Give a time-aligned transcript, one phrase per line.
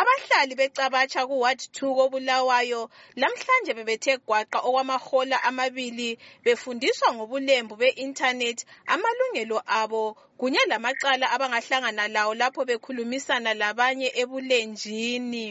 [0.00, 10.02] abahlali becabatsha kuward 2 kobulawayo lamhlanje bebethe gwaqa okwamahola amabili befundiswa ngobulembu be-intanethi amalungelo abo
[10.38, 15.46] kunye lamacala abangahlangana lawo lapho bekhulumisana labanye ebulenjini.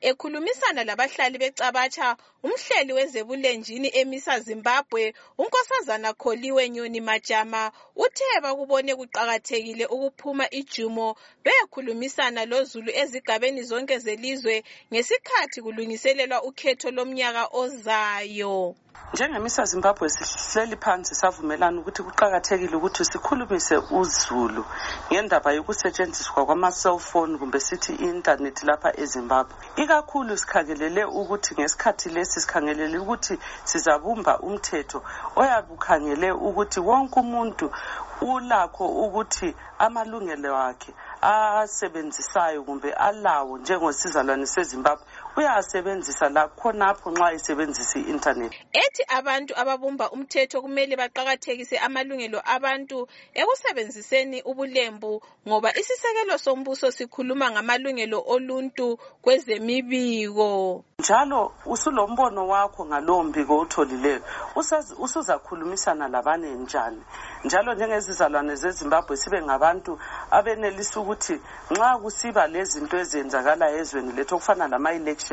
[0.00, 10.46] Ekhulumisana labahlali becabatsha umhleli wezebulenjini emisa zimbabwe unkosazana kholiwe nyoni majama uthe bakubone kuqakathekile ukuphuma
[10.50, 18.76] ijumo beyekhulumisana lozulu ezigabeni zonke zelizwe ngesikhathi kulungiselelwa ukhetho lomnyaka ozayo.
[19.14, 24.64] Njengemisa zimbabwe sihleli phansi savumelana ukuthi kuqakathekile ukuthi sikhulumise uzulu
[25.12, 29.54] ngendaba yokusetshenziswa kwama-cellphone kumbe sithi i-intanethi lapha ezimbabwe.
[29.76, 34.98] Ikakhulu sikhangelele ukuthi ngesikhathi lesi sikhangelele ukuthi sizabumba umthetho
[35.36, 37.70] oyabe ukhangele ukuthi wonke umuntu
[38.20, 40.90] ulakho ukuthi amalungelo akhe
[41.22, 45.04] asebenzisayo kumbe alawo njengosizalwane sezimbabwe.
[45.36, 53.08] Uyasebenzisa lakhonapho nxa esebenzisa i-intanethi ethi abantu ababumba umthetho kumele baqakathekise amalungelo abantu
[53.40, 60.84] ekusebenziseni ubulembu ngoba isisekelo sombuso sikhuluma ngamalungelo oluntu kwezemibiko.
[60.98, 64.20] Njalo usulombono wakho ngalowo mbiko utholileyo
[64.98, 67.02] usuzakhulumisana labane njani?
[67.44, 69.98] Njalo njengezizalwane zezimbabwe sibe ngabantu
[70.30, 75.23] abenelisa ukuthi nxa kusiba lezinto ezenzakalayo ezweni lethu okufana lama-election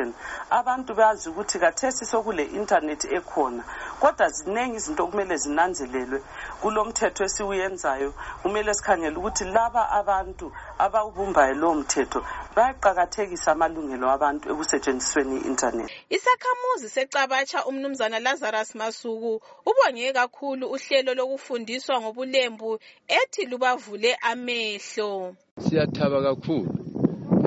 [0.50, 3.64] abantu bazi ukuthi kathesi sokule intanethi ekhona
[4.00, 6.20] kodwa ziningi izinto okumele zinanzelelwe
[6.62, 8.14] kulo mthetho esiwuyenzayo.
[8.42, 12.20] Kumele sikhangele ukuthi laba abantu abawubumbayo lowo mthetho
[12.56, 22.80] bayaqakathekisa amalungelo abantu ekusetshenzisweni i-intanethi isakhamuzi secabatsha umnumzana lazarus masuku ubonge kakhulu uhlelo lokufundiswa ngobulembu
[23.08, 25.36] ethi lubavule amehlo.
[25.60, 26.70] Siyathaba kakhulu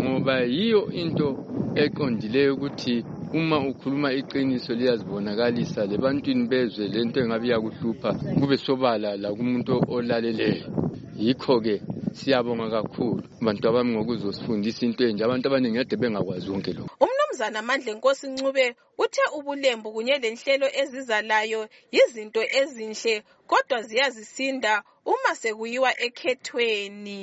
[0.02, 1.38] ngoba yiyo into
[1.82, 10.66] eqondileyo ukuthi uma ukhuluma iqiniso liyazibonakalisa lebantwini bezwe lento engabe iyakuhlupha kube sobala lakumuntu olaleleyo.
[11.18, 11.80] Yikho-ke
[12.12, 13.22] siyabonga kakhulu.
[13.44, 15.24] Bantu abami ngokuzosifundisa into enje.
[15.24, 17.03] Abantu abaningi ede bengakwazi konke lokhu
[17.34, 18.76] umnumzana mandle nkosi ncube.
[18.98, 23.14] Uthe ubulembu kunye lenhlelo ezizalayo yizinto ezinhle
[23.50, 24.72] kodwa ziyazisinda
[25.12, 27.20] uma sekuyiwa ekhethweni.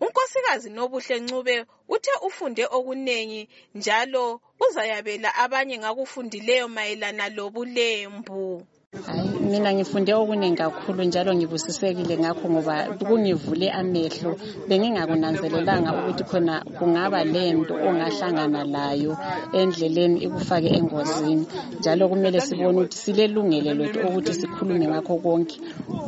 [0.00, 1.56] Unkosikazi nobuhle ncube
[1.94, 3.42] uthe ufunde okunengi
[3.74, 8.66] njalo uzayabela abanye ngakufundileyo mayelana lobulembu
[9.06, 12.74] hayi mina ngifunde okuningi kakhulu njalo ngibusisekile ngakho ngoba
[13.06, 14.32] kungivule amehlo.
[14.68, 19.12] Bengingakunanzelelanga ukuthi khona kungaba lento ongahlangana layo
[19.52, 21.46] endleleni ikufake engozini.
[21.78, 25.56] Njalo kumele sibone ukuthi silelungelo lethu ukuthi sikhulume ngakho konke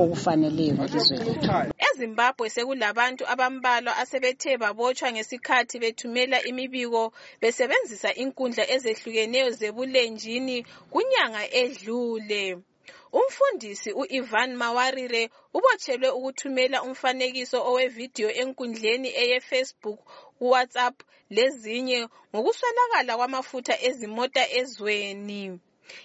[0.03, 1.51] okufaneleyo ngelizwe lethu.
[1.87, 10.57] Ezimbabwe sekulabantu abambalwa asebethe babotshwa ngesikhathi bethumela imibiko besebenzisa inkundla ezehlukeneyo zebulenjini
[10.93, 12.45] kunyanga edlule.
[13.13, 19.99] Umfundisi u-ivan mawarire ubotshelwe ukuthumela umfanekiso owevidiyo enkundleni eyefacebook
[20.39, 20.97] kuwhatsapp
[21.37, 21.99] lezinye
[22.33, 25.61] ngokuswelakala kwamafutha ezimota ezweni.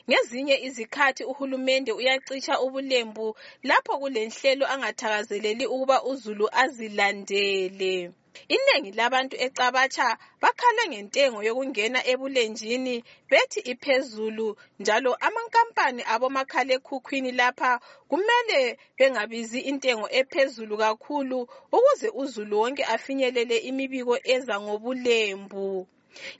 [0.07, 3.27] Ngezinye izikhathi uhulumende uyacitsha ubulembu
[3.63, 8.11] lapho kulenhlelo angathakazeleli ukuba uzulu azilandele.
[8.47, 19.59] Inengi labantu ecabatsha bakhale ngentengo yokungena ebulenjini bethi iphezulu njalo amankampani abomakhalekhukhwini lapha kumele bengabizi
[19.59, 21.39] intengo ephezulu kakhulu
[21.71, 25.87] ukuze uzulu wonke afinyelele imibiko eza ngobulembu.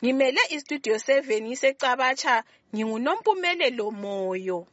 [0.03, 2.44] Ngimele istudio 7 ngisecabatsha
[2.75, 4.68] ngingunompumelelo moyo